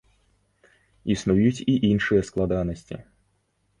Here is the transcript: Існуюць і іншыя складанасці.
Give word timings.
Існуюць 1.15 1.65
і 1.73 1.75
іншыя 1.91 2.21
складанасці. 2.31 2.95